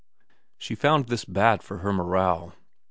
[0.57, 2.55] She found this bad for her morale.